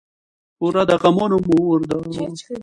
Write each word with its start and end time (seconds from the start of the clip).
پور 0.57 0.73
د 0.89 0.91
غمونو 1.01 1.37
مور 1.47 1.79
ده. 1.89 1.97